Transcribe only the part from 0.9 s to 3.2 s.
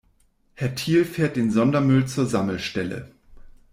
fährt den Sondermüll zur Sammelstelle.